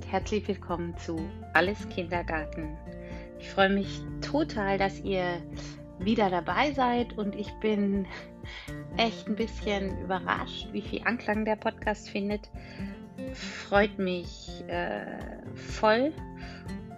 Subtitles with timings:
[0.00, 1.20] und herzlich willkommen zu
[1.52, 2.76] Alles Kindergarten.
[3.38, 5.42] Ich freue mich total, dass ihr
[5.98, 8.06] wieder dabei seid und ich bin
[8.96, 12.48] echt ein bisschen überrascht, wie viel Anklang der Podcast findet.
[13.34, 15.04] Freut mich äh,
[15.54, 16.12] voll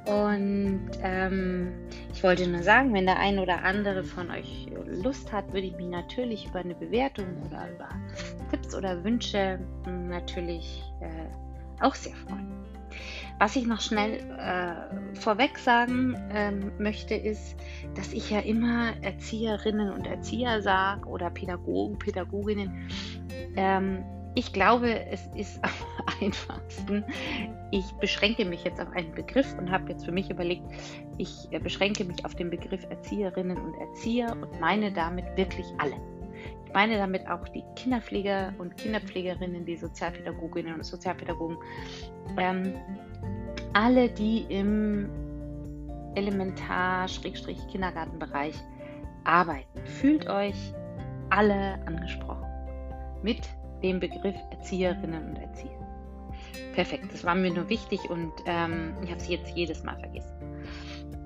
[0.06, 1.72] und ähm,
[2.12, 5.76] ich wollte nur sagen, wenn der ein oder andere von euch Lust hat, würde ich
[5.76, 7.88] mich natürlich über eine Bewertung oder über
[8.50, 9.58] Tipps oder Wünsche
[10.08, 12.61] natürlich äh, auch sehr freuen.
[13.38, 17.56] Was ich noch schnell äh, vorweg sagen ähm, möchte, ist,
[17.94, 22.88] dass ich ja immer Erzieherinnen und Erzieher sage oder Pädagogen, Pädagoginnen.
[23.56, 24.04] Ähm,
[24.34, 25.70] ich glaube, es ist am
[26.20, 27.04] einfachsten.
[27.70, 30.64] Ich beschränke mich jetzt auf einen Begriff und habe jetzt für mich überlegt,
[31.18, 35.96] ich äh, beschränke mich auf den Begriff Erzieherinnen und Erzieher und meine damit wirklich alle.
[36.66, 41.58] Ich meine damit auch die Kinderpfleger und Kinderpflegerinnen, die Sozialpädagoginnen und Sozialpädagogen,
[42.38, 42.74] ähm,
[43.72, 45.08] alle, die im
[46.14, 48.54] Elementar-Kindergartenbereich
[49.24, 49.86] arbeiten.
[49.86, 50.54] Fühlt euch
[51.30, 52.46] alle angesprochen
[53.22, 53.48] mit
[53.82, 55.70] dem Begriff Erzieherinnen und Erzieher.
[56.74, 60.32] Perfekt, das war mir nur wichtig und ähm, ich habe es jetzt jedes Mal vergessen.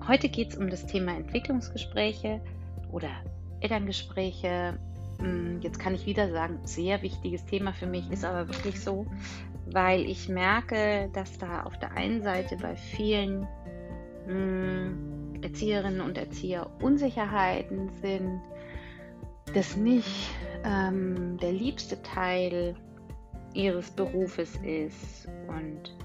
[0.06, 2.40] Heute geht es um das Thema Entwicklungsgespräche
[2.92, 3.08] oder
[3.60, 4.78] Elterngespräche.
[5.18, 9.06] Hm, jetzt kann ich wieder sagen, sehr wichtiges Thema für mich, ist aber wirklich so,
[9.66, 13.40] weil ich merke, dass da auf der einen Seite bei vielen
[14.26, 18.40] mh, hm, Erzieherinnen und Erzieher Unsicherheiten sind,
[19.54, 20.30] das nicht
[20.64, 22.74] ähm, der liebste Teil
[23.54, 25.96] ihres Berufes ist und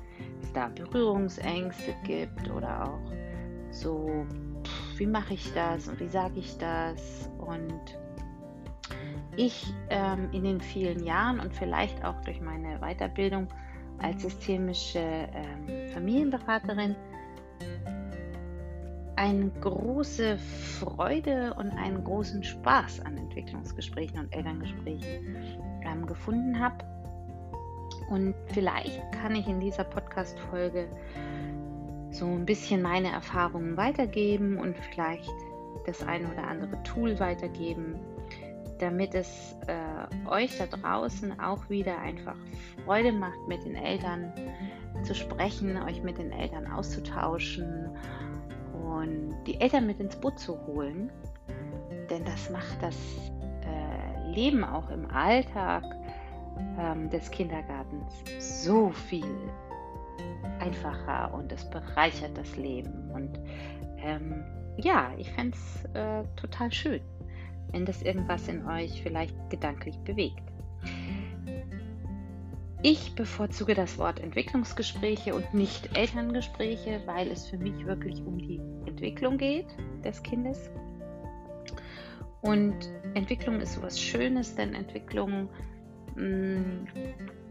[0.42, 3.12] es da Berührungsängste gibt oder auch
[3.72, 4.26] so,
[4.98, 7.30] wie mache ich das und wie sage ich das?
[7.39, 7.98] Und
[9.36, 13.48] ich ähm, in den vielen Jahren und vielleicht auch durch meine Weiterbildung
[14.00, 16.96] als systemische ähm, Familienberaterin
[19.16, 20.38] eine große
[20.80, 25.38] Freude und einen großen Spaß an Entwicklungsgesprächen und Elterngesprächen
[25.84, 26.84] ähm, gefunden habe.
[28.10, 30.88] Und vielleicht kann ich in dieser Podcast-Folge
[32.10, 35.30] so ein bisschen meine Erfahrungen weitergeben und vielleicht
[35.86, 38.00] das ein oder andere Tool weitergeben,
[38.81, 42.36] damit es äh, euch da draußen auch wieder einfach
[42.83, 44.33] Freude macht, mit den Eltern
[45.03, 47.89] zu sprechen, euch mit den Eltern auszutauschen
[48.73, 51.11] und die Eltern mit ins Boot zu holen,
[52.09, 52.97] denn das macht das
[53.64, 55.83] äh, Leben auch im Alltag
[56.80, 59.52] ähm, des Kindergartens so viel
[60.59, 63.11] einfacher und es bereichert das Leben.
[63.11, 63.39] Und
[63.98, 64.43] ähm,
[64.77, 67.02] ja, ich fände es äh, total schön,
[67.71, 70.43] wenn das irgendwas in euch vielleicht gedanklich bewegt.
[72.83, 78.60] Ich bevorzuge das Wort Entwicklungsgespräche und nicht Elterngespräche, weil es für mich wirklich um die
[78.87, 79.67] Entwicklung geht
[80.04, 80.71] des Kindes.
[82.42, 82.76] Und
[83.14, 85.48] Entwicklung ist so was Schönes, denn Entwicklung,
[86.15, 86.87] mh, mm,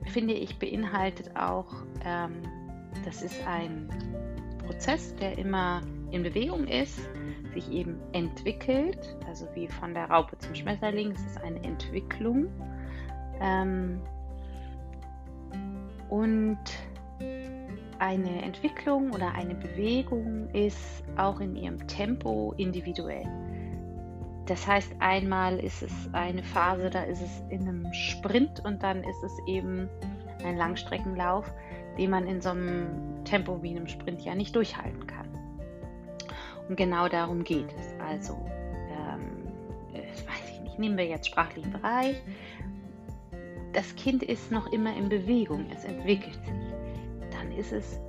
[0.06, 1.72] finde ich, beinhaltet auch,
[2.04, 2.42] ähm,
[3.04, 3.88] das ist ein
[4.66, 5.80] Prozess, der immer
[6.12, 7.00] in Bewegung ist,
[7.54, 12.46] sich eben entwickelt, also wie von der Raupe zum Schmetterling, es ist eine Entwicklung.
[13.40, 14.00] Ähm,
[16.08, 16.58] und
[17.98, 23.26] eine Entwicklung oder eine Bewegung ist auch in ihrem Tempo individuell.
[24.46, 29.04] Das heißt, einmal ist es eine Phase, da ist es in einem Sprint und dann
[29.04, 29.88] ist es eben
[30.44, 31.52] ein Langstreckenlauf,
[31.98, 35.29] den man in so einem Tempo wie einem Sprint ja nicht durchhalten kann.
[36.70, 38.00] Und genau darum geht es.
[38.00, 38.38] Also,
[38.88, 39.52] ähm,
[39.92, 42.16] weiß ich nicht, nehmen wir jetzt sprachlichen Bereich
[43.72, 48.00] das Kind ist noch immer in Bewegung, es entwickelt sich, dann ist es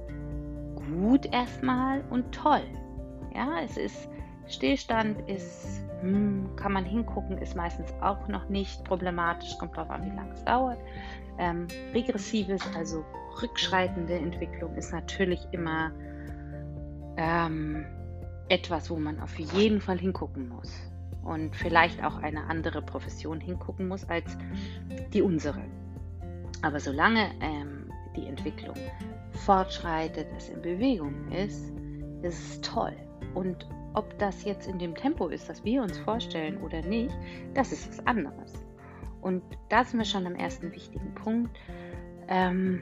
[0.91, 2.63] gut erstmal und toll.
[3.35, 4.09] Ja, es ist
[4.47, 10.03] Stillstand, ist, hm, kann man hingucken, ist meistens auch noch nicht problematisch, kommt darauf an,
[10.03, 10.79] wie lange es dauert.
[11.37, 13.05] Ähm, regressives, also
[13.41, 15.91] rückschreitende Entwicklung ist natürlich immer
[17.17, 17.85] ähm,
[18.51, 20.73] etwas, wo man auf jeden Fall hingucken muss
[21.23, 24.37] und vielleicht auch eine andere Profession hingucken muss als
[25.13, 25.61] die unsere.
[26.61, 28.75] Aber solange ähm, die Entwicklung
[29.45, 31.71] fortschreitet, es in Bewegung ist,
[32.23, 32.93] ist es toll.
[33.35, 37.15] Und ob das jetzt in dem Tempo ist, das wir uns vorstellen oder nicht,
[37.53, 38.53] das ist was anderes.
[39.21, 41.57] Und da sind wir schon am ersten wichtigen Punkt.
[42.27, 42.81] Ähm,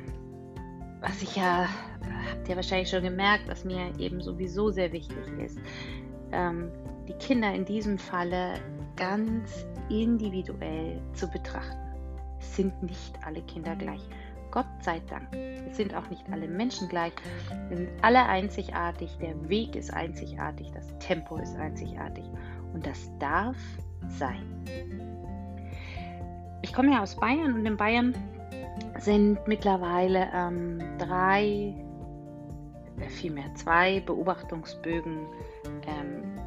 [1.01, 1.67] was ich ja,
[2.31, 5.57] habt ihr wahrscheinlich schon gemerkt, was mir eben sowieso sehr wichtig ist.
[6.31, 6.71] Ähm,
[7.07, 8.55] die Kinder in diesem Falle
[8.95, 11.77] ganz individuell zu betrachten.
[12.39, 14.01] Es sind nicht alle Kinder gleich.
[14.51, 15.27] Gott sei Dank.
[15.33, 17.13] Es sind auch nicht alle Menschen gleich.
[17.69, 19.15] Wir sind alle einzigartig.
[19.21, 20.71] Der Weg ist einzigartig.
[20.73, 22.25] Das Tempo ist einzigartig.
[22.73, 23.57] Und das darf
[24.07, 24.43] sein.
[26.61, 28.13] Ich komme ja aus Bayern und in Bayern
[28.99, 31.75] sind mittlerweile ähm, drei,
[32.99, 35.25] äh, vielmehr zwei Beobachtungsbögen
[35.87, 36.39] ähm,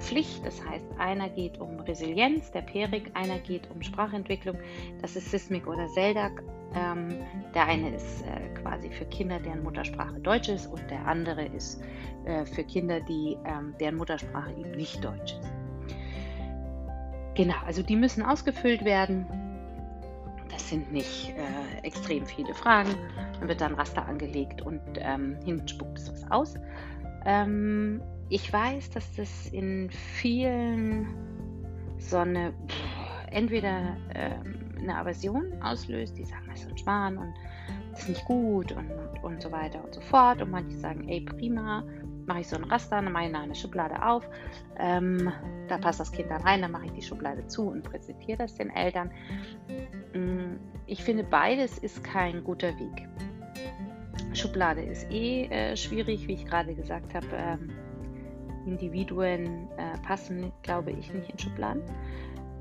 [0.00, 0.44] Pflicht.
[0.46, 4.56] Das heißt, einer geht um Resilienz, der Perik, einer geht um Sprachentwicklung,
[5.02, 6.42] das ist Sismic oder Seldak.
[6.74, 7.14] Ähm,
[7.54, 11.80] der eine ist äh, quasi für Kinder, deren Muttersprache Deutsch ist, und der andere ist
[12.26, 15.50] äh, für Kinder, die, ähm, deren Muttersprache eben nicht Deutsch ist.
[17.34, 19.26] Genau, also die müssen ausgefüllt werden.
[20.50, 22.94] Das sind nicht äh, extrem viele Fragen.
[23.38, 26.54] Dann wird dann Raster angelegt und ähm, hinten spuckt es was aus.
[27.24, 31.08] Ähm, ich weiß, dass das in vielen
[31.98, 32.52] so eine,
[33.30, 37.34] entweder ähm, eine Aversion auslöst, die sagen, das ist ein Schwan und
[37.92, 38.90] das ist nicht gut und,
[39.22, 40.40] und so weiter und so fort.
[40.40, 41.82] Und manche sagen, ey, prima,
[42.28, 44.28] mache ich so ein Raster, dann mache ich eine Schublade auf,
[44.78, 45.32] ähm,
[45.66, 48.54] da passt das Kind dann rein, dann mache ich die Schublade zu und präsentiere das
[48.54, 49.10] den Eltern.
[50.14, 50.56] Mm,
[50.86, 53.08] ich finde, beides ist kein guter Weg.
[54.34, 57.26] Schublade ist eh äh, schwierig, wie ich gerade gesagt habe.
[57.32, 57.70] Ähm,
[58.66, 61.82] Individuen äh, passen, glaube ich, nicht in Schubladen.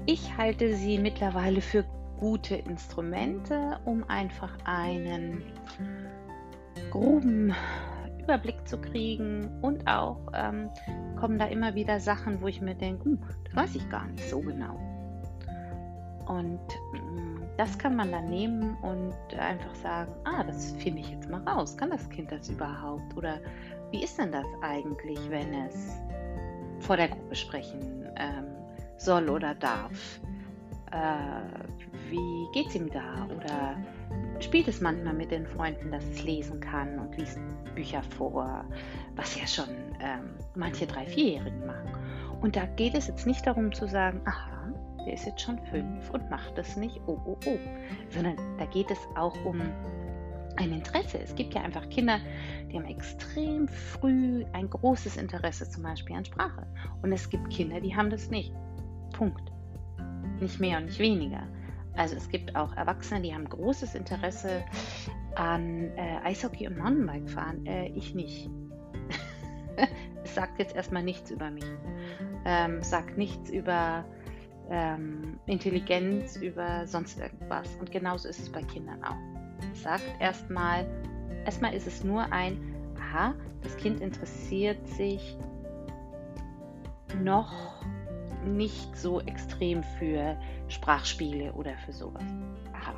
[0.06, 1.84] Ich halte sie mittlerweile für
[2.18, 5.44] gute Instrumente, um einfach einen
[6.92, 7.54] groben
[8.22, 10.70] Überblick zu kriegen und auch ähm,
[11.20, 14.28] kommen da immer wieder Sachen, wo ich mir denke, uh, das weiß ich gar nicht
[14.30, 14.80] so genau.
[16.28, 16.60] Und
[16.94, 17.27] ähm,
[17.58, 21.76] das kann man dann nehmen und einfach sagen, ah, das finde ich jetzt mal raus.
[21.76, 23.18] Kann das Kind das überhaupt?
[23.18, 23.40] Oder
[23.92, 26.00] wie ist denn das eigentlich, wenn es
[26.80, 28.46] vor der Gruppe sprechen ähm,
[28.98, 30.20] soll oder darf?
[30.92, 31.68] Äh,
[32.10, 33.28] wie geht es ihm da?
[33.36, 33.76] Oder
[34.40, 37.40] spielt es manchmal mit den Freunden, dass es lesen kann und liest
[37.74, 38.66] Bücher vor,
[39.16, 39.70] was ja schon
[40.00, 41.92] ähm, manche drei, vierjährigen machen.
[42.42, 44.58] Und da geht es jetzt nicht darum zu sagen, aha,
[45.08, 47.58] der ist jetzt schon fünf und macht das nicht, oh, oh, oh,
[48.10, 49.62] sondern da geht es auch um
[50.58, 51.18] ein Interesse.
[51.20, 52.20] Es gibt ja einfach Kinder,
[52.70, 56.68] die haben extrem früh ein großes Interesse zum Beispiel an Sprache.
[57.02, 58.52] Und es gibt Kinder, die haben das nicht.
[59.14, 59.50] Punkt.
[60.42, 61.48] Nicht mehr und nicht weniger.
[61.96, 64.66] Also es gibt auch Erwachsene, die haben großes Interesse
[65.36, 67.66] an äh, Eishockey und Mountainbike-Fahren.
[67.66, 68.50] Äh, ich nicht.
[70.26, 71.66] es sagt jetzt erstmal nichts über mich.
[72.44, 74.04] Ähm, sagt nichts über
[74.70, 77.76] ähm, Intelligenz, über sonst irgendwas.
[77.80, 79.38] Und genauso ist es bei Kindern auch
[79.74, 80.86] sagt erstmal,
[81.46, 82.58] erstmal ist es nur ein,
[83.00, 83.34] aha,
[83.64, 85.38] das Kind interessiert sich
[87.22, 87.54] noch
[88.46, 90.38] nicht so extrem für
[90.68, 92.24] Sprachspiele oder für sowas.
[92.74, 92.94] Aha.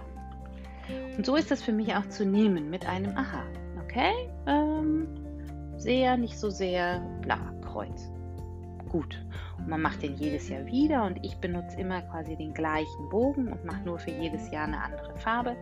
[1.17, 3.43] Und so ist das für mich auch zu nehmen mit einem Aha.
[3.83, 4.11] Okay?
[4.47, 5.07] Ähm,
[5.77, 8.09] sehr, nicht so sehr, bla, Kreuz.
[8.89, 9.23] Gut.
[9.57, 13.47] Und man macht den jedes Jahr wieder und ich benutze immer quasi den gleichen Bogen
[13.47, 15.55] und mache nur für jedes Jahr eine andere Farbe.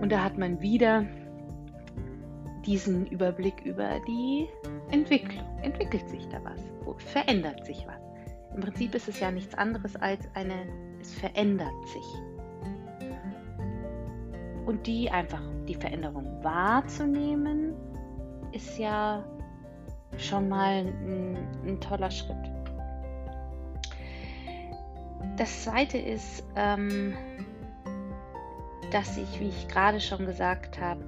[0.00, 1.04] Und da hat man wieder
[2.64, 4.48] diesen Überblick über die
[4.90, 5.44] Entwicklung.
[5.62, 6.60] Entwickelt sich da was?
[6.98, 8.00] Verändert sich was?
[8.54, 10.66] Im Prinzip ist es ja nichts anderes als eine,
[11.00, 12.04] es verändert sich.
[14.66, 17.74] Und die einfach, die Veränderung wahrzunehmen,
[18.52, 19.24] ist ja
[20.18, 22.36] schon mal ein, ein toller Schritt.
[25.36, 27.14] Das zweite ist, ähm,
[28.90, 31.02] dass ich, wie ich gerade schon gesagt habe,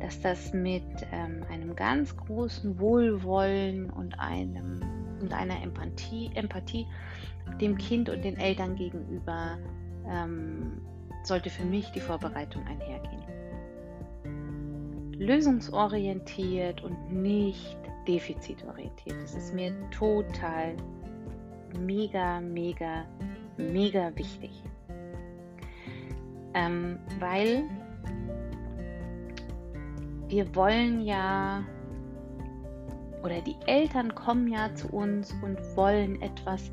[0.00, 4.82] dass das mit ähm, einem ganz großen Wohlwollen und, einem,
[5.20, 6.86] und einer Empathie, Empathie
[7.60, 9.58] dem Kind und den Eltern gegenüber
[10.06, 10.82] ähm,
[11.22, 13.22] sollte für mich die Vorbereitung einhergehen.
[15.18, 19.16] Lösungsorientiert und nicht defizitorientiert.
[19.22, 20.76] Das ist mir total
[21.80, 23.04] mega, mega,
[23.56, 24.50] mega wichtig.
[26.54, 27.64] Ähm, weil
[30.28, 31.62] wir wollen ja,
[33.22, 36.70] oder die Eltern kommen ja zu uns und wollen etwas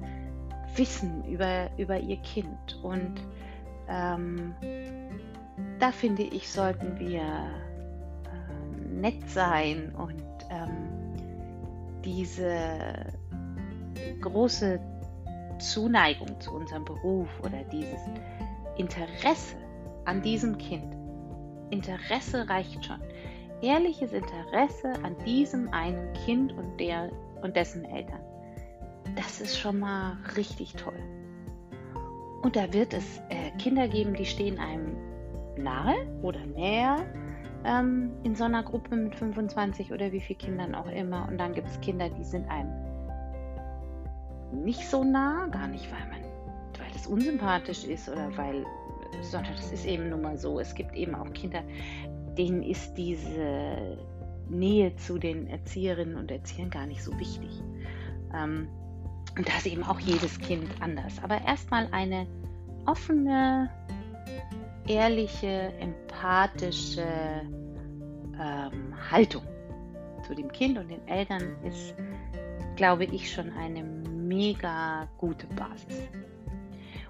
[0.76, 2.80] wissen über, über ihr Kind.
[2.84, 3.16] Und
[3.88, 4.54] ähm,
[5.80, 10.89] da finde ich, sollten wir äh, nett sein und ähm,
[12.04, 13.14] diese
[14.22, 14.80] große
[15.60, 18.00] Zuneigung zu unserem Beruf oder dieses
[18.78, 19.56] Interesse
[20.06, 20.96] an diesem Kind.
[21.70, 23.00] Interesse reicht schon.
[23.62, 27.10] Ehrliches Interesse an diesem einen Kind und, der,
[27.42, 28.22] und dessen Eltern.
[29.16, 31.00] Das ist schon mal richtig toll.
[32.42, 34.96] Und da wird es äh, Kinder geben, die stehen einem
[35.58, 37.06] nahe oder näher
[37.66, 41.28] ähm, in so einer Gruppe mit 25 oder wie vielen Kindern auch immer.
[41.28, 42.72] Und dann gibt es Kinder, die sind einem
[44.52, 46.22] nicht so nah, gar nicht, weil man,
[46.78, 48.66] weil das unsympathisch ist oder weil,
[49.22, 50.60] sondern das ist eben nun mal so.
[50.60, 51.62] Es gibt eben auch Kinder,
[52.38, 53.98] denen ist diese
[54.50, 57.62] Nähe zu den Erzieherinnen und Erziehern gar nicht so wichtig.
[58.34, 58.68] Ähm,
[59.38, 61.22] und da ist eben auch jedes Kind anders.
[61.24, 62.26] Aber erstmal eine
[62.86, 63.70] offene,
[64.90, 67.06] ehrliche, empathische
[68.40, 69.44] ähm, Haltung
[70.28, 71.96] zu dem Kind und den Eltern ist,
[72.76, 76.10] glaube ich, schon eine mega gute Basis.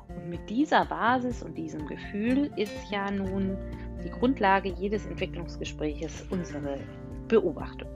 [0.10, 3.58] Und mit dieser Basis und diesem Gefühl ist ja nun
[4.04, 6.80] die Grundlage jedes Entwicklungsgespräches unsere
[7.28, 7.90] Beobachtung.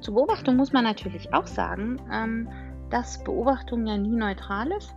[0.00, 2.48] Zur Beobachtung muss man natürlich auch sagen, ähm,
[2.90, 4.94] dass Beobachtung ja nie neutral ist.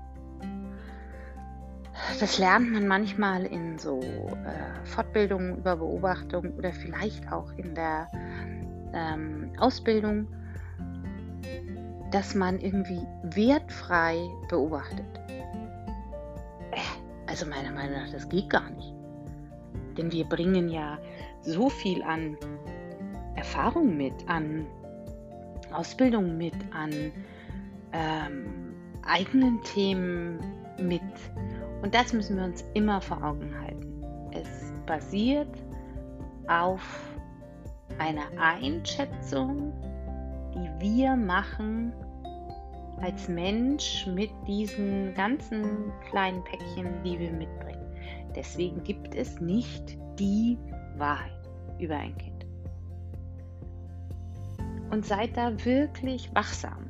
[2.19, 8.07] Das lernt man manchmal in so äh, Fortbildungen über Beobachtung oder vielleicht auch in der
[8.93, 10.27] ähm, Ausbildung,
[12.11, 14.17] dass man irgendwie wertfrei
[14.49, 15.05] beobachtet.
[17.27, 18.93] Also meiner Meinung nach, das geht gar nicht.
[19.97, 20.99] Denn wir bringen ja
[21.41, 22.37] so viel an
[23.35, 24.65] Erfahrung mit, an
[25.71, 27.11] Ausbildung mit, an
[27.91, 30.39] ähm, eigenen Themen
[30.77, 31.01] mit.
[31.83, 34.01] Und das müssen wir uns immer vor Augen halten.
[34.31, 35.49] Es basiert
[36.47, 36.81] auf
[37.99, 39.73] einer Einschätzung,
[40.55, 41.93] die wir machen
[43.01, 47.85] als Mensch mit diesen ganzen kleinen Päckchen, die wir mitbringen.
[48.33, 50.57] Deswegen gibt es nicht die
[50.97, 51.49] Wahrheit
[51.79, 52.45] über ein Kind
[54.89, 56.89] und seid da wirklich wachsam.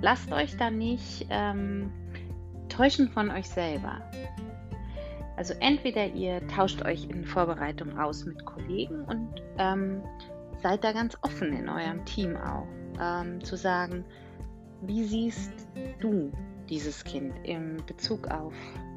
[0.00, 1.90] Lasst euch da nicht ähm,
[2.72, 4.00] täuschen von euch selber.
[5.36, 10.02] Also entweder ihr tauscht euch in Vorbereitung aus mit Kollegen und ähm,
[10.62, 12.66] seid da ganz offen in eurem Team auch,
[13.00, 14.04] ähm, zu sagen,
[14.82, 15.52] wie siehst
[16.00, 16.30] du
[16.68, 18.54] dieses Kind im Bezug auf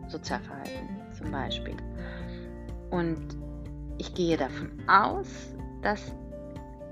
[0.07, 1.75] Sozialverhalten zum Beispiel.
[2.91, 3.37] Und
[3.97, 5.27] ich gehe davon aus,
[5.81, 6.13] dass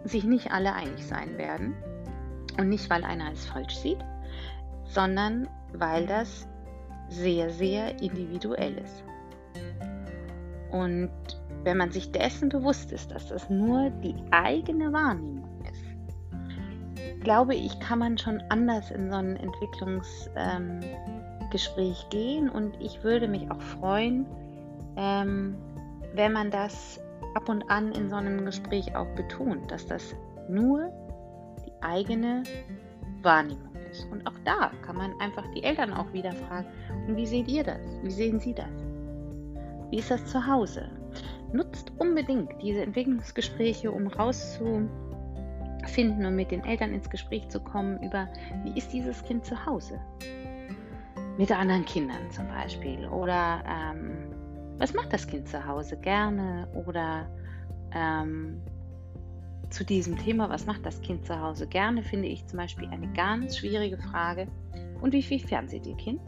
[0.04, 1.76] sich nicht alle einig sein werden.
[2.58, 4.04] Und nicht, weil einer es falsch sieht,
[4.86, 6.48] sondern weil das
[7.14, 9.04] sehr, sehr individuell ist.
[10.72, 11.12] Und
[11.64, 15.86] wenn man sich dessen bewusst ist, dass das nur die eigene Wahrnehmung ist,
[17.24, 22.50] glaube ich, kann man schon anders in so ein Entwicklungsgespräch ähm, gehen.
[22.50, 24.26] Und ich würde mich auch freuen,
[24.98, 25.56] ähm,
[26.16, 27.00] wenn man das
[27.36, 30.16] ab und an in so einem Gespräch auch betont, dass das
[30.50, 30.92] nur
[31.66, 32.44] die eigene
[33.22, 34.12] Wahrnehmung ist.
[34.12, 36.68] Und auch da kann man einfach die Eltern auch wieder fragen,
[37.08, 37.80] und wie seht ihr das?
[38.02, 38.70] Wie sehen sie das?
[39.90, 40.90] Wie ist das zu Hause?
[41.54, 48.28] Nutzt unbedingt diese Entwicklungsgespräche, um rauszufinden und mit den Eltern ins Gespräch zu kommen über,
[48.64, 50.00] wie ist dieses Kind zu Hause?
[51.38, 53.08] Mit anderen Kindern zum Beispiel.
[53.08, 54.32] Oder ähm,
[54.78, 56.68] was macht das Kind zu Hause gerne?
[56.88, 57.28] Oder
[57.94, 58.62] ähm,
[59.74, 63.12] zu diesem Thema, was macht das Kind zu Hause gerne, finde ich zum Beispiel eine
[63.14, 64.48] ganz schwierige Frage.
[65.02, 66.22] Und wie viel fernseht ihr Kind?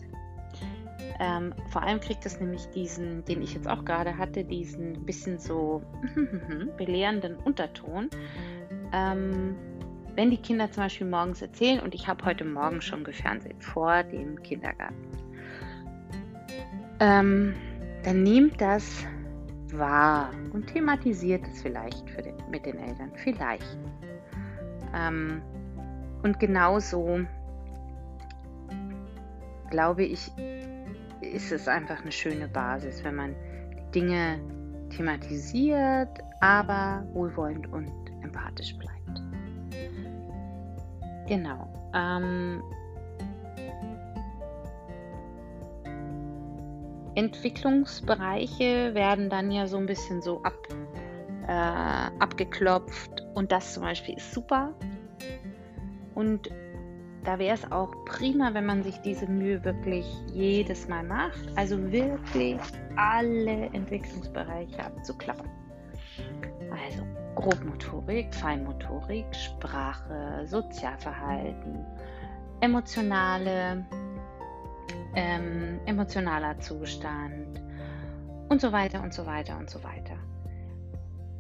[1.20, 5.38] Ähm, vor allem kriegt es nämlich diesen, den ich jetzt auch gerade hatte, diesen bisschen
[5.38, 5.84] so
[6.78, 8.10] belehrenden Unterton.
[8.92, 9.56] Ähm,
[10.16, 14.04] wenn die Kinder zum Beispiel morgens erzählen, und ich habe heute Morgen schon gefernsehen vor
[14.04, 15.06] dem Kindergarten.
[17.00, 17.54] Ähm,
[18.04, 19.06] dann nehmt das
[19.78, 23.12] wahr und thematisiert es vielleicht den, mit den Eltern.
[23.16, 23.78] Vielleicht.
[24.94, 25.42] Ähm,
[26.24, 27.20] und genauso
[29.70, 30.32] glaube ich,
[31.22, 33.36] ist es einfach eine schöne Basis, wenn man
[33.94, 34.40] Dinge
[34.90, 37.92] thematisiert, aber wohlwollend und
[38.22, 39.22] empathisch bleibt.
[41.28, 41.92] Genau.
[41.94, 42.62] Ähm,
[47.16, 50.58] Entwicklungsbereiche werden dann ja so ein bisschen so ab,
[51.48, 51.52] äh,
[52.20, 54.74] abgeklopft und das zum Beispiel ist super.
[56.14, 56.50] Und
[57.24, 61.42] da wäre es auch prima, wenn man sich diese Mühe wirklich jedes Mal macht.
[61.56, 62.60] Also wirklich
[62.96, 65.50] alle Entwicklungsbereiche abzuklappern.
[66.72, 67.04] Also
[67.36, 71.86] Grobmotorik, Feinmotorik, Sprache, Sozialverhalten,
[72.62, 73.86] emotionale
[75.16, 77.62] ähm, emotionaler Zustand
[78.50, 80.16] und so weiter und so weiter und so weiter.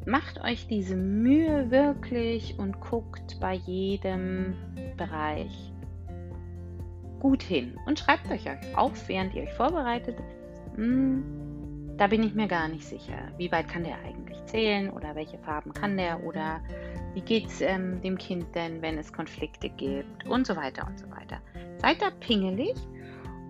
[0.06, 4.54] Macht euch diese Mühe wirklich und guckt bei jedem
[4.98, 5.74] Bereich
[7.20, 10.16] gut hin und schreibt euch auf, während ihr euch vorbereitet,
[10.76, 11.24] hm,
[11.98, 13.32] da bin ich mir gar nicht sicher.
[13.38, 16.62] Wie weit kann der eigentlich zählen oder welche Farben kann der oder
[17.14, 21.00] wie geht es ähm, dem Kind denn, wenn es Konflikte gibt und so weiter und
[21.00, 21.40] so weiter.
[21.78, 22.76] Seid da pingelig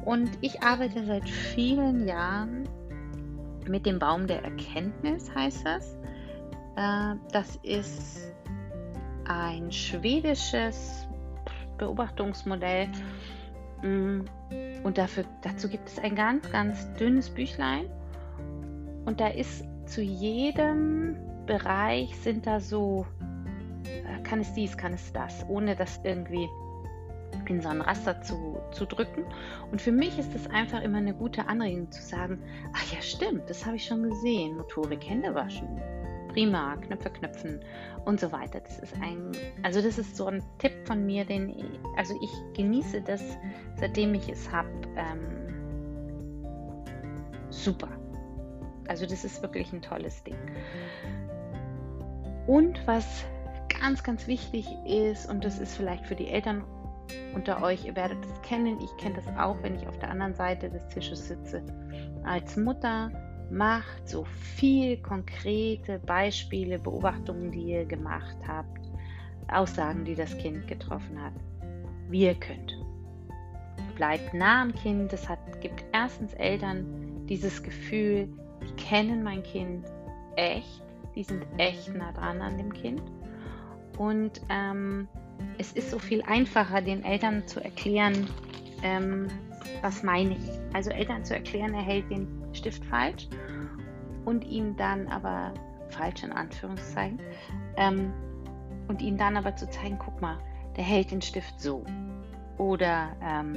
[0.05, 2.69] und ich arbeite seit vielen Jahren
[3.67, 5.97] mit dem Baum der Erkenntnis, heißt das.
[6.75, 8.31] Äh, das ist
[9.27, 11.07] ein schwedisches
[11.77, 12.87] Beobachtungsmodell.
[13.81, 14.21] Mm,
[14.83, 17.85] und dafür, dazu gibt es ein ganz, ganz dünnes Büchlein.
[19.05, 23.05] Und da ist zu jedem Bereich sind da so,
[23.85, 26.47] äh, kann es dies, kann es das, ohne das irgendwie
[27.47, 29.25] in so ein Raster zu, zu drücken.
[29.71, 32.41] Und für mich ist das einfach immer eine gute Anregung zu sagen,
[32.73, 35.67] ach ja stimmt, das habe ich schon gesehen, Motorik, Hände waschen,
[36.29, 37.59] prima, Knöpfe knöpfen
[38.05, 38.59] und so weiter.
[38.59, 39.31] Das ist ein,
[39.63, 41.65] also das ist so ein Tipp von mir, den ich,
[41.97, 43.21] also ich genieße das,
[43.75, 45.55] seitdem ich es habe, ähm,
[47.49, 47.89] super.
[48.87, 50.37] Also das ist wirklich ein tolles Ding.
[52.47, 53.25] Und was
[53.79, 56.63] ganz, ganz wichtig ist, und das ist vielleicht für die Eltern
[57.33, 60.33] unter euch, ihr werdet es kennen, ich kenne das auch, wenn ich auf der anderen
[60.33, 61.63] Seite des Tisches sitze.
[62.23, 63.11] Als Mutter
[63.51, 68.79] macht so viel konkrete Beispiele, Beobachtungen, die ihr gemacht habt,
[69.47, 71.33] Aussagen, die das Kind getroffen hat,
[72.09, 72.75] wie ihr könnt.
[73.95, 75.13] Bleibt nah am Kind.
[75.13, 78.27] Es hat, gibt erstens Eltern dieses Gefühl,
[78.61, 79.85] die kennen mein Kind
[80.35, 80.83] echt,
[81.15, 83.01] die sind echt nah dran an dem Kind.
[83.97, 85.07] Und ähm,
[85.57, 88.27] es ist so viel einfacher, den Eltern zu erklären,
[88.83, 89.27] ähm,
[89.81, 90.49] was meine ich.
[90.73, 93.27] Also Eltern zu erklären, er hält den Stift falsch
[94.25, 95.53] und ihm dann aber,
[95.89, 97.19] falsch in Anführungszeichen,
[97.77, 98.13] ähm,
[98.87, 100.37] und ihm dann aber zu zeigen, guck mal,
[100.75, 101.83] der hält den Stift so.
[102.57, 103.55] Oder ähm,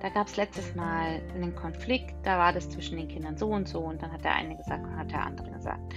[0.00, 3.68] da gab es letztes Mal einen Konflikt, da war das zwischen den Kindern so und
[3.68, 5.94] so und dann hat der eine gesagt und hat der andere gesagt,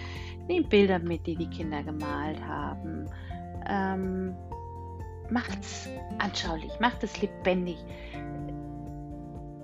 [0.48, 3.10] nehmt Bilder mit, die die Kinder gemalt haben,
[3.68, 4.36] ähm,
[5.30, 7.78] macht's anschaulich, macht es lebendig.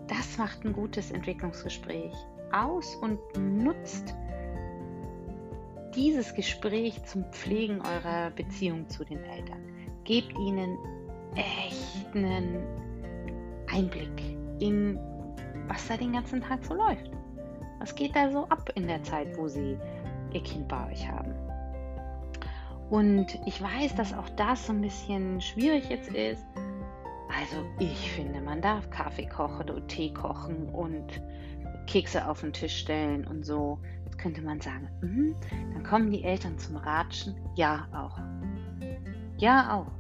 [0.08, 2.14] Das macht ein gutes Entwicklungsgespräch
[2.52, 4.14] aus und nutzt
[5.96, 9.64] dieses Gespräch zum Pflegen eurer Beziehung zu den Eltern.
[10.04, 10.78] Gebt ihnen
[11.36, 12.64] echten
[13.72, 15.00] Einblick in,
[15.68, 17.10] was da den ganzen Tag so läuft.
[17.80, 19.78] Was geht da so ab in der Zeit, wo sie
[20.32, 21.34] ihr Kind bei euch haben?
[22.90, 26.46] Und ich weiß, dass auch das so ein bisschen schwierig jetzt ist.
[27.30, 31.22] Also ich finde, man darf Kaffee kochen und Tee kochen und
[31.88, 33.80] Kekse auf den Tisch stellen und so.
[34.06, 35.36] Jetzt könnte man sagen, mh,
[35.74, 37.36] dann kommen die Eltern zum Ratschen.
[37.56, 38.18] Ja, auch.
[39.38, 39.92] Ja, auch.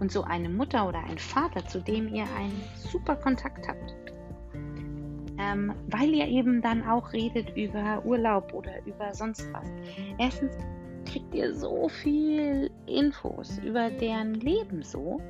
[0.00, 3.94] Und so eine Mutter oder ein Vater, zu dem ihr einen super Kontakt habt.
[5.38, 9.66] Ähm, weil ihr eben dann auch redet über Urlaub oder über sonst was.
[10.18, 10.54] Erstens
[11.04, 15.20] kriegt ihr so viel Infos über deren Leben so,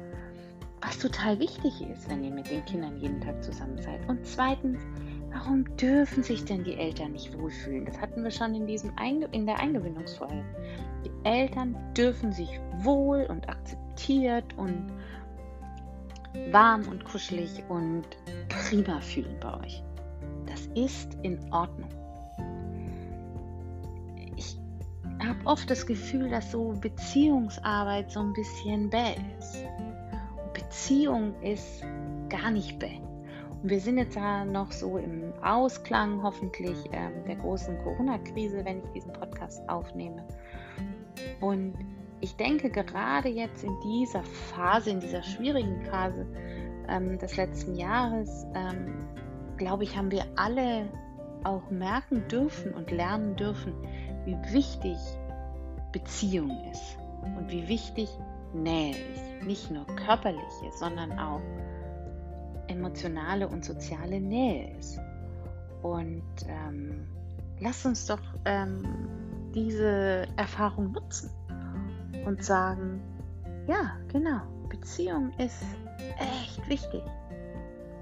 [0.81, 4.09] was total wichtig ist, wenn ihr mit den Kindern jeden Tag zusammen seid.
[4.09, 4.81] Und zweitens,
[5.33, 7.87] warum dürfen sich denn die Eltern nicht wohlfühlen?
[7.87, 10.45] Das hatten wir schon in, diesem Einge in der Eingewöhnungsfolge.
[11.05, 14.93] Die Eltern dürfen sich wohl und akzeptiert und
[16.51, 18.05] warm und kuschelig und
[18.49, 19.83] prima fühlen bei euch.
[20.47, 21.91] Das ist in Ordnung.
[25.25, 29.65] Habe oft das Gefühl, dass so Beziehungsarbeit so ein bisschen bäh ist.
[30.55, 31.85] Beziehung ist
[32.29, 32.99] gar nicht bäh.
[33.63, 38.79] Und wir sind jetzt ja noch so im Ausklang hoffentlich ähm, der großen Corona-Krise, wenn
[38.79, 40.25] ich diesen Podcast aufnehme.
[41.41, 41.75] Und
[42.21, 46.27] ich denke, gerade jetzt in dieser Phase, in dieser schwierigen Phase
[46.89, 48.95] ähm, des letzten Jahres, ähm,
[49.57, 50.89] glaube ich, haben wir alle
[51.45, 53.75] auch merken dürfen und lernen dürfen,
[54.25, 54.97] wie wichtig
[55.93, 56.97] Beziehung ist
[57.37, 58.09] und wie wichtig
[58.55, 59.47] Nähe ist.
[59.47, 61.41] Nicht nur körperliche, sondern auch
[62.69, 64.99] emotionale und soziale Nähe ist.
[65.83, 67.07] Und ähm,
[67.61, 68.83] lass uns doch ähm,
[69.55, 71.31] diese Erfahrung nutzen
[72.25, 73.01] und sagen,
[73.67, 75.63] ja, genau, Beziehung ist
[76.19, 77.03] echt wichtig.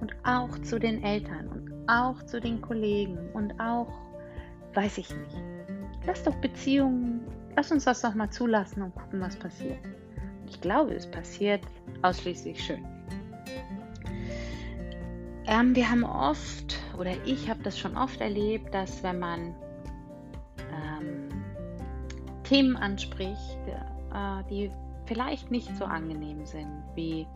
[0.01, 3.93] Und auch zu den Eltern und auch zu den Kollegen und auch,
[4.75, 5.37] weiß ich nicht,
[6.07, 7.21] lass doch Beziehungen,
[7.57, 9.79] lass uns das doch mal zulassen und gucken, was passiert.
[10.49, 11.63] Ich glaube, es passiert
[12.03, 12.85] ausschließlich schön.
[15.47, 19.55] Ähm, wir haben oft, oder ich habe das schon oft erlebt, dass wenn man
[20.73, 21.29] ähm,
[22.45, 24.71] Themen anspricht, äh, die
[25.07, 27.27] vielleicht nicht so angenehm sind, wie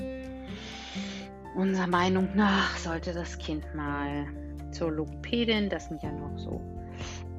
[1.57, 4.27] unserer Meinung nach sollte das Kind mal
[4.71, 5.69] zur Logopädin.
[5.69, 6.61] Das sind ja noch so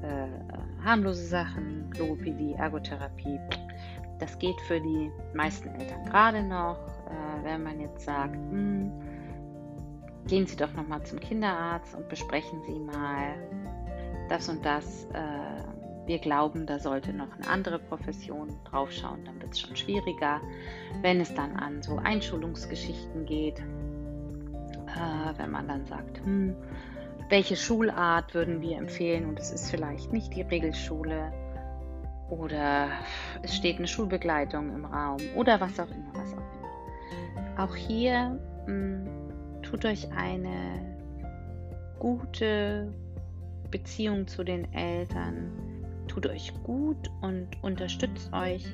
[0.02, 3.40] äh, harmlose Sachen, Logopädie, Ergotherapie.
[4.20, 6.78] Das geht für die meisten Eltern gerade noch.
[7.08, 8.92] Äh, wenn man jetzt sagt, hm,
[10.28, 13.36] gehen Sie doch noch mal zum Kinderarzt und besprechen Sie mal
[14.30, 15.06] das und das.
[15.14, 20.40] Äh, wir glauben, da sollte noch eine andere Profession draufschauen, dann wird es schon schwieriger.
[21.02, 26.56] Wenn es dann an so Einschulungsgeschichten geht, äh, wenn man dann sagt, hm,
[27.30, 29.26] welche Schulart würden wir empfehlen?
[29.26, 31.32] Und es ist vielleicht nicht die Regelschule.
[32.30, 32.90] Oder
[33.42, 35.18] es steht eine Schulbegleitung im Raum.
[35.36, 37.64] Oder was auch immer, was auch immer.
[37.64, 39.08] Auch hier mh, hm,
[39.62, 40.98] tut euch eine
[42.00, 42.94] gute
[43.72, 45.52] Beziehung zu den Eltern,
[46.08, 48.66] tut euch gut und unterstützt euch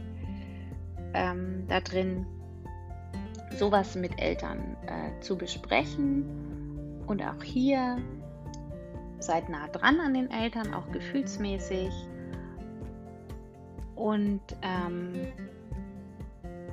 [1.14, 2.26] ähm, da drin,
[3.58, 6.26] sowas mit Eltern äh, zu besprechen.
[7.08, 7.98] Und auch hier
[9.22, 11.92] seid nah dran an den Eltern, auch gefühlsmäßig.
[13.96, 15.14] Und ähm,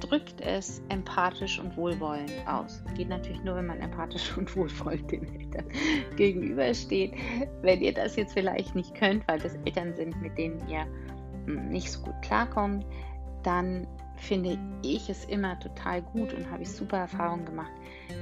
[0.01, 2.83] drückt es empathisch und wohlwollend aus.
[2.97, 5.67] Geht natürlich nur, wenn man empathisch und wohlwollend den Eltern
[6.17, 7.13] gegenübersteht.
[7.63, 10.87] Wenn ihr das jetzt vielleicht nicht könnt, weil das Eltern sind, mit denen ihr
[11.47, 12.87] hm, nicht so gut klarkommt,
[13.43, 17.71] dann finde ich es immer total gut und habe ich super Erfahrungen gemacht,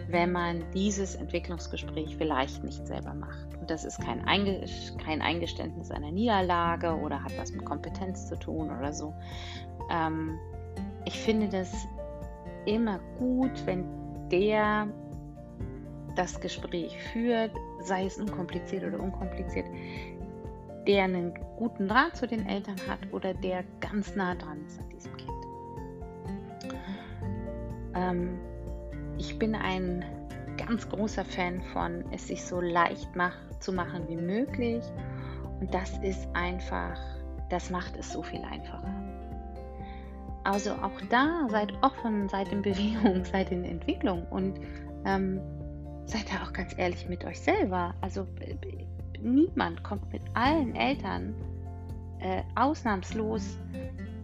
[0.09, 3.56] wenn man dieses Entwicklungsgespräch vielleicht nicht selber macht.
[3.67, 4.65] Und das ist kein, Einge
[5.05, 9.13] kein Eingeständnis einer Niederlage oder hat was mit Kompetenz zu tun oder so.
[9.91, 10.39] Ähm,
[11.05, 11.75] ich finde das
[12.65, 13.85] immer gut, wenn
[14.31, 14.87] der
[16.15, 17.51] das Gespräch führt,
[17.81, 19.67] sei es unkompliziert oder unkompliziert,
[20.87, 24.89] der einen guten Draht zu den Eltern hat oder der ganz nah dran ist an
[24.91, 25.47] diesem Kind.
[27.97, 28.39] Ähm,
[29.19, 30.05] ich bin ein
[30.57, 34.85] ganz großer Fan von, es sich so leicht mach, zu machen wie möglich.
[35.61, 36.99] Und das ist einfach,
[37.51, 38.93] das macht es so viel einfacher.
[40.45, 44.61] Also auch da seid offen, seid in Bewegung, seid in Entwicklung und
[45.05, 45.41] ähm,
[46.05, 47.95] seid da auch ganz ehrlich mit euch selber.
[48.01, 48.27] Also
[49.21, 51.35] niemand kommt mit allen Eltern
[52.21, 53.59] äh, ausnahmslos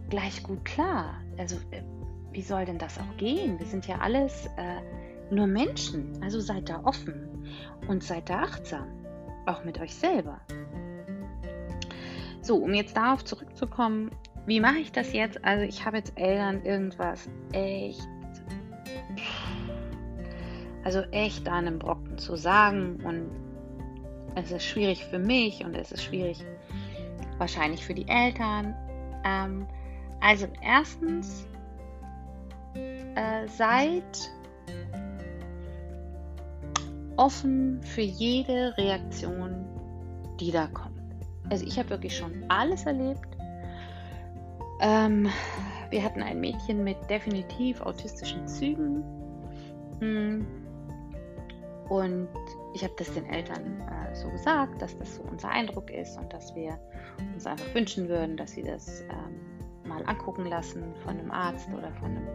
[0.09, 1.15] gleich gut klar.
[1.37, 1.81] Also äh,
[2.31, 3.59] wie soll denn das auch gehen?
[3.59, 4.81] Wir sind ja alles äh,
[5.31, 6.19] nur Menschen.
[6.21, 7.47] Also seid da offen
[7.87, 8.87] und seid da achtsam,
[9.45, 10.39] auch mit euch selber.
[12.41, 14.11] So, um jetzt darauf zurückzukommen,
[14.45, 15.43] wie mache ich das jetzt?
[15.45, 18.05] Also ich habe jetzt Eltern irgendwas echt,
[20.83, 23.29] also echt an einem Brocken zu sagen und
[24.35, 26.43] es ist schwierig für mich und es ist schwierig
[27.37, 28.75] wahrscheinlich für die Eltern.
[29.23, 29.67] Ähm,
[30.19, 31.47] also erstens
[32.75, 34.31] äh, seid
[37.17, 39.65] offen für jede Reaktion,
[40.39, 40.93] die da kommt.
[41.49, 43.27] Also ich habe wirklich schon alles erlebt.
[44.81, 45.29] Ähm,
[45.89, 49.03] wir hatten ein Mädchen mit definitiv autistischen Zügen.
[49.99, 50.45] Hm.
[51.89, 52.29] Und
[52.73, 56.31] ich habe das den Eltern äh, so gesagt, dass das so unser Eindruck ist und
[56.33, 56.79] dass wir
[57.33, 61.91] uns einfach wünschen würden, dass sie das ähm, mal angucken lassen von einem Arzt oder
[61.93, 62.27] von einem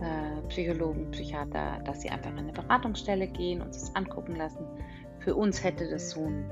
[0.00, 4.64] äh, Psychologen, Psychiater, dass sie einfach in eine Beratungsstelle gehen und es angucken lassen.
[5.20, 6.50] Für uns hätte das so ein,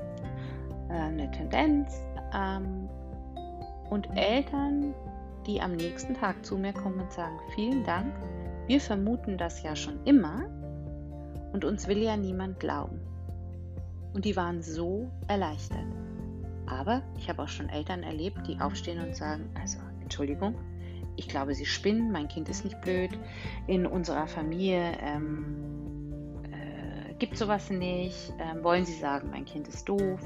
[0.89, 2.01] äh, eine Tendenz.
[2.33, 2.89] Ähm,
[3.89, 4.93] und Eltern,
[5.47, 8.13] die am nächsten Tag zu mir kommen und sagen, vielen Dank,
[8.67, 10.45] wir vermuten das ja schon immer
[11.53, 12.99] und uns will ja niemand glauben.
[14.13, 15.85] Und die waren so erleichtert.
[16.67, 20.55] Aber ich habe auch schon Eltern erlebt, die aufstehen und sagen, also Entschuldigung,
[21.19, 23.11] ich glaube, sie spinnen, mein Kind ist nicht blöd,
[23.67, 29.87] in unserer Familie ähm, äh, gibt sowas nicht, ähm, wollen sie sagen, mein Kind ist
[29.89, 30.21] doof,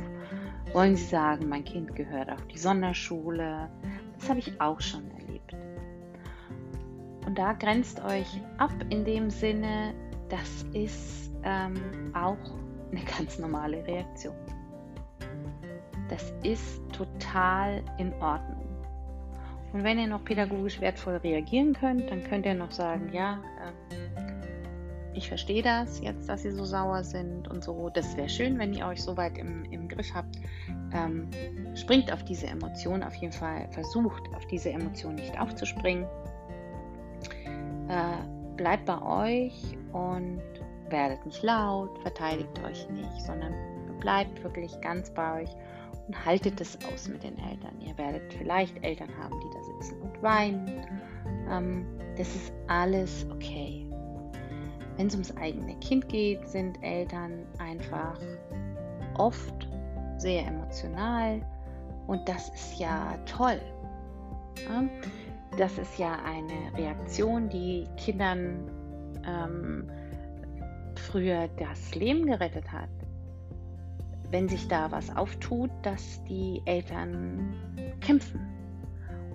[0.71, 3.71] wollen sie sagen, mein Kind gehört auf die Sonderschule,
[4.19, 5.55] das habe ich auch schon erlebt.
[7.25, 8.27] Und da grenzt euch
[8.59, 9.95] ab in dem Sinne,
[10.29, 12.37] das ist ähm, auch
[12.91, 14.35] eine ganz normale Reaktion.
[16.07, 18.72] Das ist total in Ordnung.
[19.73, 24.13] Und wenn ihr noch pädagogisch wertvoll reagieren könnt, dann könnt ihr noch sagen, ja, ähm,
[25.15, 27.89] ich verstehe das jetzt, dass sie so sauer sind und so.
[27.89, 30.37] Das wäre schön, wenn ihr euch so weit im, im Griff habt.
[30.93, 31.27] Ähm,
[31.75, 36.05] springt auf diese Emotion auf jeden Fall, versucht auf diese Emotion nicht aufzuspringen.
[37.89, 40.41] Äh, bleibt bei euch und
[40.89, 43.53] werdet nicht laut, verteidigt euch nicht, sondern
[43.99, 45.49] bleibt wirklich ganz bei euch
[46.07, 47.79] und haltet es aus mit den Eltern.
[47.79, 50.85] Ihr werdet vielleicht Eltern haben, die da sitzen und weinen.
[51.49, 51.85] Ähm,
[52.17, 53.87] das ist alles okay.
[54.97, 58.19] Wenn es ums eigene Kind geht, sind Eltern einfach
[59.17, 59.67] oft
[60.17, 61.41] sehr emotional
[62.07, 63.59] und das ist ja toll.
[65.57, 68.69] Das ist ja eine Reaktion, die Kindern
[69.25, 69.89] ähm,
[70.95, 72.89] früher das Leben gerettet hat.
[74.33, 77.53] Wenn sich da was auftut, dass die Eltern
[78.01, 78.39] kämpfen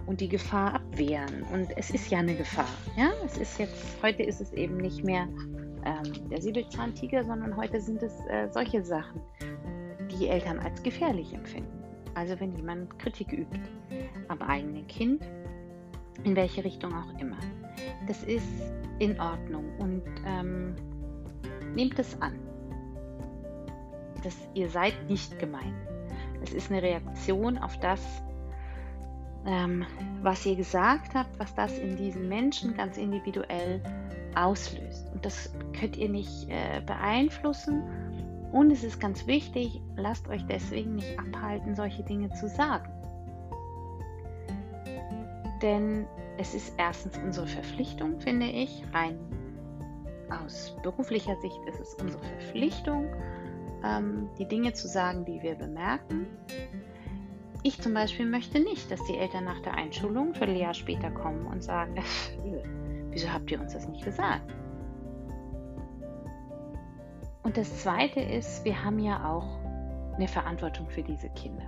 [0.07, 1.45] und die Gefahr abwehren.
[1.53, 2.67] Und es ist ja eine Gefahr.
[2.97, 5.29] Ja, es ist jetzt, heute ist es eben nicht mehr
[5.85, 9.21] ähm, der Säbelzahntiger, sondern heute sind es äh, solche Sachen,
[10.19, 11.81] die Eltern als gefährlich empfinden.
[12.15, 13.61] Also wenn jemand Kritik übt
[14.27, 15.23] am eigenen Kind,
[16.25, 17.39] in welche Richtung auch immer.
[18.09, 18.49] Das ist
[18.99, 20.75] in Ordnung und ähm,
[21.77, 22.48] nehmt es an.
[24.23, 25.77] Das, ihr seid nicht gemeint.
[26.43, 28.01] Es ist eine Reaktion auf das,
[29.47, 29.87] ähm,
[30.23, 33.83] was ihr gesagt habt, was das in diesen Menschen ganz individuell
[34.35, 35.11] auslöst.
[35.13, 37.83] Und das könnt ihr nicht äh, beeinflussen.
[38.53, 42.89] Und es ist ganz wichtig, lasst euch deswegen nicht abhalten, solche Dinge zu sagen.
[45.61, 46.07] Denn
[46.39, 49.19] es ist erstens unsere Verpflichtung, finde ich, rein
[50.31, 53.07] aus beruflicher Sicht ist es unsere Verpflichtung,
[53.85, 56.27] ähm, die Dinge zu sagen, die wir bemerken.
[57.63, 61.47] Ich zum Beispiel möchte nicht, dass die Eltern nach der Einschulung ein Jahr später kommen
[61.47, 62.03] und sagen, äh,
[63.11, 64.55] wieso habt ihr uns das nicht gesagt?
[67.43, 69.59] Und das Zweite ist, wir haben ja auch
[70.17, 71.65] eine Verantwortung für diese Kinder.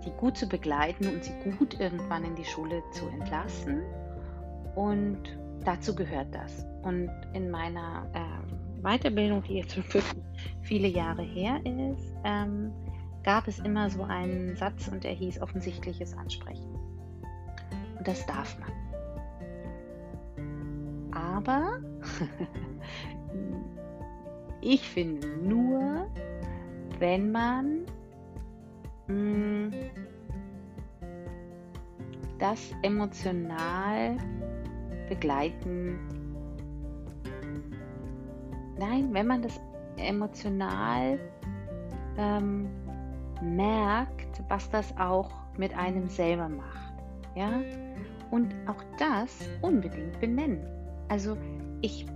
[0.00, 3.82] Sie gut zu begleiten und sie gut irgendwann in die Schule zu entlassen.
[4.74, 6.66] Und dazu gehört das.
[6.82, 8.55] Und in meiner ähm,
[8.86, 9.84] Weiterbildung, die jetzt schon
[10.62, 12.72] viele Jahre her ist, ähm,
[13.24, 16.72] gab es immer so einen Satz und der hieß offensichtliches Ansprechen.
[17.98, 18.70] Und das darf man.
[21.12, 21.80] Aber
[24.60, 26.06] ich finde nur,
[27.00, 27.86] wenn man
[29.08, 29.72] mh, mm,
[32.38, 34.16] das emotional
[35.08, 36.15] begleiten.
[38.78, 39.60] Nein, wenn man das
[39.96, 41.18] emotional
[42.18, 42.68] ähm,
[43.40, 46.94] merkt, was das auch mit einem selber macht.
[47.34, 47.60] Ja?
[48.30, 50.60] Und auch das unbedingt benennen.
[51.08, 51.36] Also
[51.80, 52.06] ich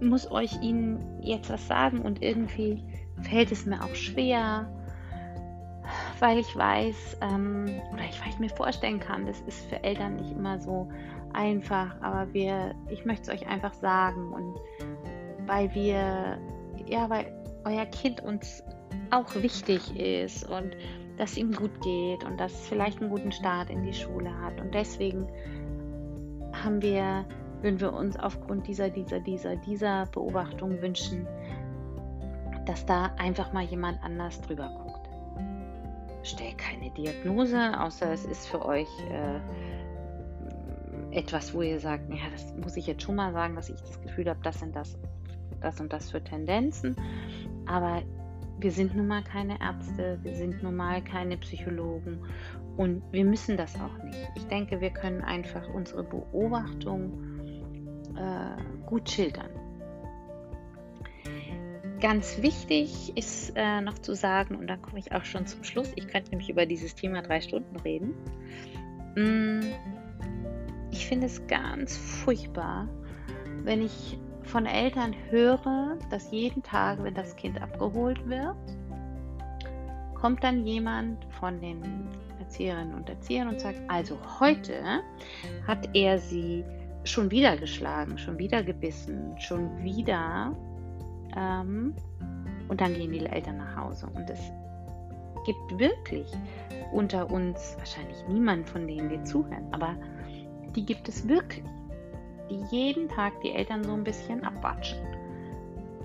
[0.00, 2.82] muss euch Ihnen jetzt was sagen und irgendwie
[3.22, 4.70] fällt es mir auch schwer,
[6.20, 10.16] weil ich weiß ähm, oder ich, weil ich mir vorstellen kann, das ist für Eltern
[10.16, 10.88] nicht immer so
[11.32, 14.56] einfach, aber wir, ich möchte es euch einfach sagen und
[15.46, 16.38] weil wir,
[16.86, 17.32] ja, weil
[17.64, 18.62] euer Kind uns
[19.10, 20.76] auch wichtig ist und
[21.16, 24.60] dass ihm gut geht und dass es vielleicht einen guten Start in die Schule hat.
[24.60, 25.26] Und deswegen
[26.52, 27.24] haben wir,
[27.62, 31.26] würden wir uns aufgrund dieser, dieser, dieser, dieser Beobachtung wünschen,
[32.66, 35.08] dass da einfach mal jemand anders drüber guckt.
[36.22, 39.40] Stell keine Diagnose, außer es ist für euch äh,
[41.16, 44.00] etwas, wo ihr sagt, ja, das muss ich jetzt schon mal sagen, dass ich das
[44.00, 44.98] Gefühl habe, das sind das,
[45.60, 46.96] das und das für Tendenzen.
[47.66, 48.02] Aber
[48.58, 52.20] wir sind nun mal keine Ärzte, wir sind nun mal keine Psychologen
[52.76, 54.18] und wir müssen das auch nicht.
[54.36, 57.12] Ich denke, wir können einfach unsere Beobachtung
[58.16, 59.50] äh, gut schildern.
[62.00, 65.92] Ganz wichtig ist äh, noch zu sagen, und dann komme ich auch schon zum Schluss,
[65.96, 68.14] ich könnte nämlich über dieses Thema drei Stunden reden.
[69.16, 69.60] Mm,
[70.90, 72.88] ich finde es ganz furchtbar,
[73.64, 78.56] wenn ich von Eltern höre, dass jeden Tag, wenn das Kind abgeholt wird,
[80.14, 85.02] kommt dann jemand von den Erzieherinnen und Erziehern und sagt, also heute
[85.66, 86.64] hat er sie
[87.04, 90.52] schon wieder geschlagen, schon wieder gebissen, schon wieder.
[91.36, 91.94] Ähm,
[92.68, 94.08] und dann gehen die Eltern nach Hause.
[94.14, 94.40] Und es
[95.44, 96.26] gibt wirklich
[96.92, 99.94] unter uns wahrscheinlich niemand, von denen wir zuhören, aber
[100.74, 101.64] die gibt es wirklich
[102.50, 104.98] die jeden Tag die Eltern so ein bisschen abwatschen.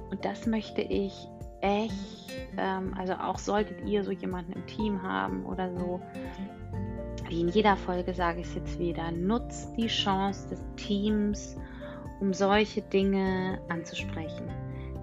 [0.09, 1.27] Und das möchte ich
[1.61, 6.01] echt, ähm, also auch solltet ihr so jemanden im Team haben oder so,
[7.29, 11.55] wie in jeder Folge sage ich es jetzt wieder, nutzt die Chance des Teams,
[12.19, 14.49] um solche Dinge anzusprechen.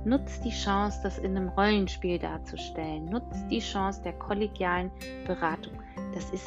[0.05, 3.07] Nutzt die Chance, das in einem Rollenspiel darzustellen.
[3.07, 4.91] Nutzt die Chance der kollegialen
[5.27, 5.73] Beratung.
[6.15, 6.47] Das ist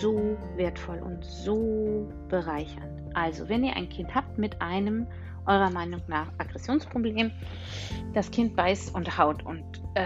[0.00, 2.95] so wertvoll und so bereichernd.
[3.16, 5.06] Also, wenn ihr ein Kind habt mit einem
[5.46, 7.32] eurer Meinung nach Aggressionsproblem,
[8.12, 10.04] das Kind beißt und haut und äh,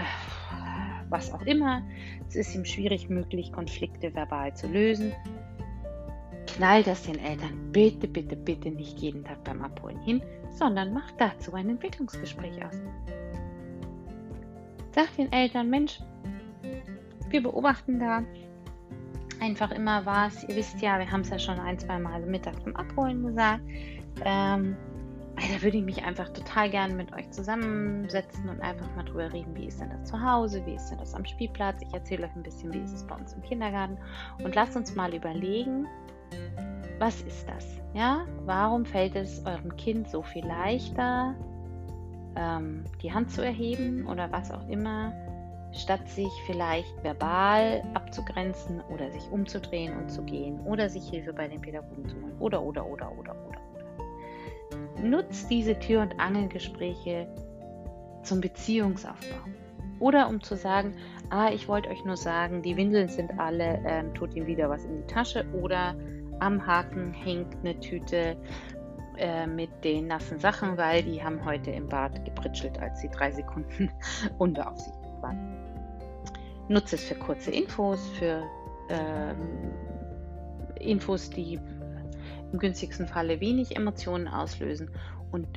[1.09, 1.81] was auch immer,
[2.29, 5.11] es ist ihm schwierig möglich, Konflikte verbal zu lösen,
[6.47, 11.15] knallt das den Eltern bitte, bitte, bitte nicht jeden Tag beim Abholen hin, sondern macht
[11.19, 12.79] dazu ein Entwicklungsgespräch aus.
[14.95, 15.99] Sag den Eltern, Mensch,
[17.29, 18.23] wir beobachten da
[19.41, 20.43] einfach immer was.
[20.43, 23.63] Ihr wisst ja, wir haben es ja schon ein, zwei Mal mittags zum Abholen gesagt.
[24.23, 24.77] Ähm,
[25.35, 29.55] da würde ich mich einfach total gerne mit euch zusammensetzen und einfach mal drüber reden,
[29.55, 31.81] wie ist denn das zu Hause, wie ist denn das am Spielplatz.
[31.81, 33.97] Ich erzähle euch ein bisschen, wie ist es bei uns im Kindergarten
[34.43, 35.87] und lasst uns mal überlegen,
[36.99, 37.65] was ist das?
[37.93, 41.33] Ja, warum fällt es eurem Kind so viel leichter,
[42.35, 45.11] ähm, die Hand zu erheben oder was auch immer,
[45.73, 51.47] statt sich vielleicht verbal abzugrenzen oder sich umzudrehen und zu gehen oder sich Hilfe bei
[51.47, 53.61] den Pädagogen zu holen oder oder oder oder oder
[55.01, 57.27] nutzt diese Tür- und Angelgespräche
[58.23, 59.37] zum Beziehungsaufbau.
[59.99, 60.95] Oder um zu sagen,
[61.29, 64.83] ah, ich wollte euch nur sagen, die Windeln sind alle, ähm, tut ihm wieder was
[64.83, 65.45] in die Tasche.
[65.53, 65.95] Oder
[66.39, 68.35] am Haken hängt eine Tüte
[69.17, 73.31] äh, mit den nassen Sachen, weil die haben heute im Bad gepritschelt, als sie drei
[73.31, 73.91] Sekunden
[74.39, 75.60] unbeaufsichtigt waren.
[76.71, 78.43] Nutze es für kurze Infos, für
[78.89, 79.73] ähm,
[80.79, 81.59] Infos, die
[82.53, 84.89] im günstigsten Falle wenig Emotionen auslösen.
[85.31, 85.47] Und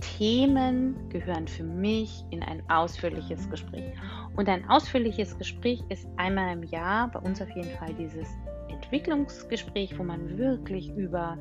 [0.00, 3.92] Themen gehören für mich in ein ausführliches Gespräch.
[4.36, 8.28] Und ein ausführliches Gespräch ist einmal im Jahr, bei uns auf jeden Fall dieses
[8.68, 11.36] Entwicklungsgespräch, wo man wirklich über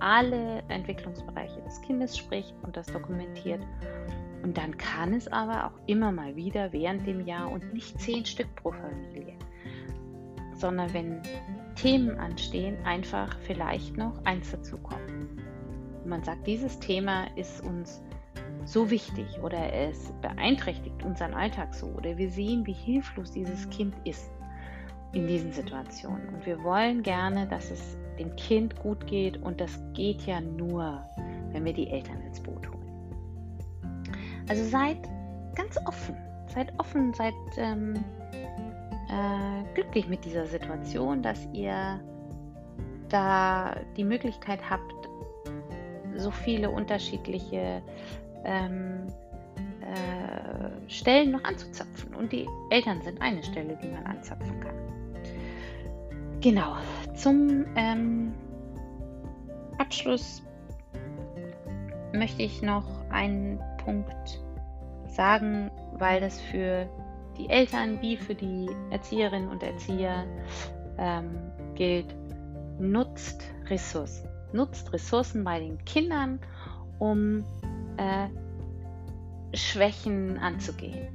[0.00, 3.62] alle Entwicklungsbereiche des Kindes spricht und das dokumentiert.
[4.42, 8.24] Und dann kann es aber auch immer mal wieder während dem Jahr und nicht zehn
[8.24, 9.34] Stück pro Familie,
[10.54, 11.22] sondern wenn
[11.76, 15.40] Themen anstehen, einfach vielleicht noch eins dazukommen.
[16.04, 18.02] Man sagt, dieses Thema ist uns
[18.64, 23.94] so wichtig oder es beeinträchtigt unseren Alltag so oder wir sehen, wie hilflos dieses Kind
[24.04, 24.30] ist
[25.12, 26.28] in diesen Situationen.
[26.34, 31.04] Und wir wollen gerne, dass es dem Kind gut geht und das geht ja nur,
[31.50, 32.81] wenn wir die Eltern ins Boot holen.
[34.52, 34.98] Also seid
[35.54, 36.14] ganz offen,
[36.48, 37.94] seid offen, seid ähm,
[39.08, 41.98] äh, glücklich mit dieser Situation, dass ihr
[43.08, 45.08] da die Möglichkeit habt,
[46.16, 47.80] so viele unterschiedliche
[48.44, 49.06] ähm,
[49.80, 52.14] äh, Stellen noch anzuzapfen.
[52.14, 54.74] Und die Eltern sind eine Stelle, die man anzapfen kann.
[56.42, 56.76] Genau,
[57.14, 58.34] zum ähm,
[59.78, 60.42] Abschluss
[62.12, 64.40] möchte ich noch einen Punkt
[65.08, 66.88] sagen, weil das für
[67.36, 70.24] die Eltern wie für die Erzieherinnen und Erzieher
[70.98, 71.38] ähm,
[71.74, 72.14] gilt,
[72.78, 74.28] nutzt Ressourcen.
[74.52, 76.38] Nutzt Ressourcen bei den Kindern,
[76.98, 77.44] um
[77.96, 78.28] äh,
[79.56, 81.08] Schwächen anzugehen.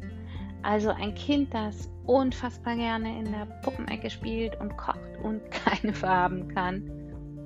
[0.64, 6.48] Also ein Kind, das unfassbar gerne in der Puppenecke spielt und kocht und keine Farben
[6.54, 6.84] kann,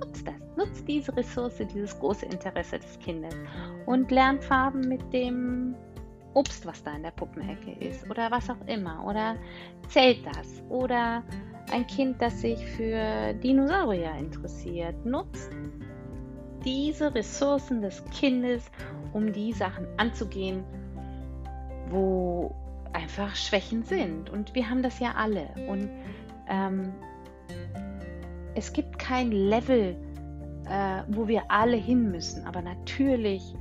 [0.00, 0.41] nutzt das.
[0.56, 3.34] Nutzt diese Ressource, dieses große Interesse des Kindes
[3.86, 5.74] und lernt Farben mit dem
[6.34, 9.04] Obst, was da in der Puppenecke ist oder was auch immer.
[9.06, 9.36] Oder
[9.88, 10.62] zählt das?
[10.68, 11.22] Oder
[11.70, 15.50] ein Kind, das sich für Dinosaurier interessiert, nutzt
[16.64, 18.70] diese Ressourcen des Kindes,
[19.12, 20.64] um die Sachen anzugehen,
[21.88, 22.54] wo
[22.92, 24.30] einfach Schwächen sind.
[24.30, 25.48] Und wir haben das ja alle.
[25.68, 25.90] Und
[26.48, 26.92] ähm,
[28.54, 29.96] es gibt kein Level,
[30.68, 32.46] äh, wo wir alle hin müssen.
[32.46, 33.54] Aber natürlich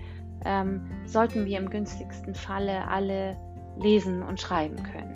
[0.45, 3.37] ähm, sollten wir im günstigsten Falle alle
[3.77, 5.15] lesen und schreiben können.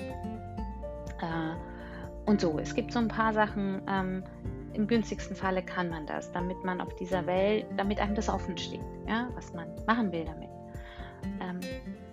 [1.21, 4.23] Äh, und so, es gibt so ein paar Sachen, ähm,
[4.73, 8.57] im günstigsten Falle kann man das, damit man auf dieser Welt, damit einem das offen
[8.57, 10.49] steht, ja, was man machen will damit.
[11.41, 11.59] Ähm,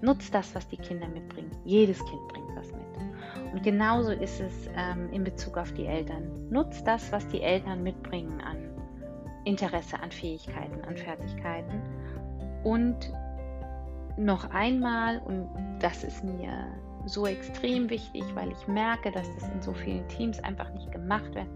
[0.01, 1.51] nutzt das, was die Kinder mitbringen.
[1.65, 2.83] Jedes Kind bringt was mit.
[3.53, 6.49] Und genauso ist es ähm, in Bezug auf die Eltern.
[6.51, 8.62] Nutzt das, was die Eltern mitbringen an
[9.45, 11.81] Interesse, an Fähigkeiten, an Fertigkeiten
[12.65, 13.13] und
[14.17, 15.49] noch einmal, und
[15.81, 16.69] das ist mir
[17.07, 21.35] so extrem wichtig, weil ich merke, dass das in so vielen Teams einfach nicht gemacht
[21.35, 21.49] wird,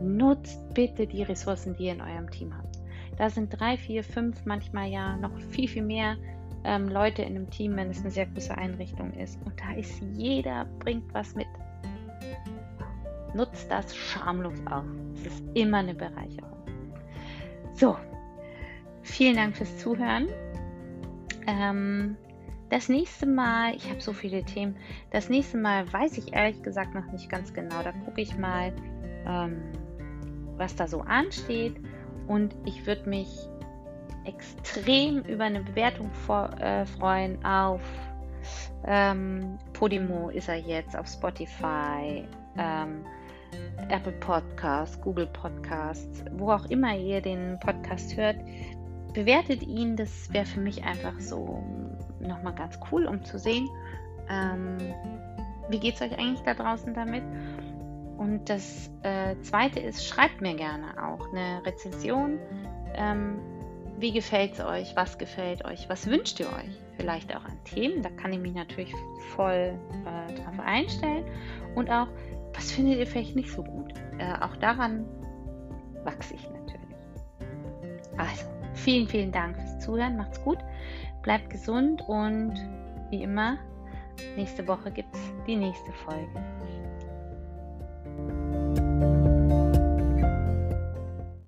[0.00, 2.78] nutzt bitte die Ressourcen, die ihr in eurem Team habt.
[3.16, 6.16] Da sind drei, vier, fünf, manchmal ja noch viel, viel mehr
[6.64, 9.38] ähm, Leute in einem Team, wenn es eine sehr große Einrichtung ist.
[9.44, 11.46] Und da ist jeder, bringt was mit.
[13.34, 14.84] Nutzt das schamlos aus.
[15.14, 16.61] Es ist immer eine Bereicherung.
[17.74, 17.96] So,
[19.02, 20.28] Vielen Dank fürs Zuhören.
[21.46, 22.16] Ähm,
[22.70, 24.76] das nächste Mal, ich habe so viele Themen,
[25.10, 27.82] das nächste Mal weiß ich ehrlich gesagt noch nicht ganz genau.
[27.82, 28.72] Da gucke ich mal,
[29.26, 29.60] ähm,
[30.56, 31.76] was da so ansteht.
[32.28, 33.28] Und ich würde mich
[34.24, 37.82] extrem über eine Bewertung vor, äh, freuen auf
[38.84, 42.24] ähm, Podimo ist er jetzt, auf Spotify,
[42.56, 43.04] ähm,
[43.88, 48.36] Apple Podcasts, Google Podcasts, wo auch immer ihr den Podcast hört
[49.12, 49.96] bewertet ihn.
[49.96, 51.62] Das wäre für mich einfach so
[52.20, 53.68] nochmal ganz cool, um zu sehen,
[54.30, 54.78] Ähm,
[55.68, 57.24] wie geht es euch eigentlich da draußen damit?
[58.16, 62.38] Und das äh, Zweite ist, schreibt mir gerne auch eine Rezension.
[62.94, 63.40] Ähm,
[63.98, 64.94] wie gefällt es euch?
[64.94, 65.88] Was gefällt euch?
[65.88, 66.78] Was wünscht ihr euch?
[66.98, 68.02] Vielleicht auch an Themen.
[68.02, 68.94] Da kann ich mich natürlich
[69.34, 69.74] voll
[70.06, 71.24] äh, drauf einstellen.
[71.74, 72.08] Und auch,
[72.54, 73.92] was findet ihr vielleicht nicht so gut?
[74.18, 75.04] Äh, auch daran
[76.04, 76.96] wachse ich natürlich.
[78.18, 78.44] Also,
[78.74, 80.16] vielen, vielen Dank fürs Zuhören.
[80.16, 80.58] Macht's gut.
[81.22, 82.54] Bleibt gesund und
[83.10, 83.58] wie immer,
[84.36, 86.61] nächste Woche gibt es die nächste Folge.